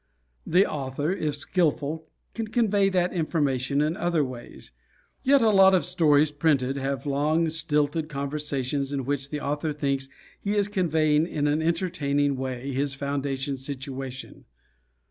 [0.47, 4.71] The author, if skillful, can convey that information in other ways.
[5.21, 10.09] Yet a lot of stories printed have long, stilted conversations in which the author thinks
[10.39, 14.45] he is conveying in an entertaining way his foundation situation.